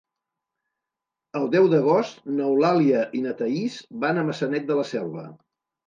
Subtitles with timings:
[1.41, 5.33] El deu d'agost n'Eulàlia i na Thaís van a Maçanet de la Selva.